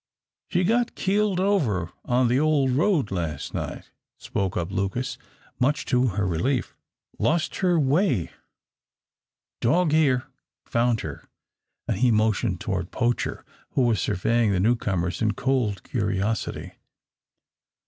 [0.47, 5.19] "She got keeled over on the old road last night," spoke up Lucas,
[5.59, 6.75] much to her relief.
[7.19, 8.31] "Lost her way.
[9.59, 10.23] Dog here,
[10.65, 11.29] found her,"
[11.87, 16.71] and he motioned toward Poacher, who was surveying the newcomers in cold curiosity.